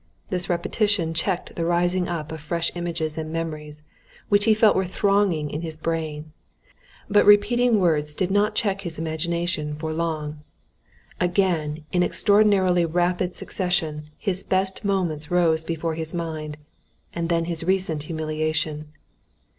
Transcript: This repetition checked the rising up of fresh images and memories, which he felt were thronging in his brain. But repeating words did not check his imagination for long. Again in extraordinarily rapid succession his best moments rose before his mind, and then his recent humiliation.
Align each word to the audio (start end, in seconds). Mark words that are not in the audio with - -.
This 0.31 0.49
repetition 0.49 1.13
checked 1.13 1.53
the 1.55 1.63
rising 1.63 2.07
up 2.07 2.31
of 2.31 2.41
fresh 2.41 2.71
images 2.73 3.19
and 3.19 3.31
memories, 3.31 3.83
which 4.29 4.45
he 4.45 4.55
felt 4.55 4.75
were 4.75 4.83
thronging 4.83 5.51
in 5.51 5.61
his 5.61 5.77
brain. 5.77 6.31
But 7.07 7.23
repeating 7.23 7.79
words 7.79 8.15
did 8.15 8.31
not 8.31 8.55
check 8.55 8.81
his 8.81 8.97
imagination 8.97 9.75
for 9.75 9.93
long. 9.93 10.39
Again 11.19 11.85
in 11.91 12.01
extraordinarily 12.01 12.83
rapid 12.83 13.35
succession 13.35 14.05
his 14.17 14.41
best 14.43 14.83
moments 14.83 15.29
rose 15.29 15.63
before 15.63 15.93
his 15.93 16.15
mind, 16.15 16.57
and 17.13 17.29
then 17.29 17.45
his 17.45 17.63
recent 17.63 18.01
humiliation. 18.05 18.91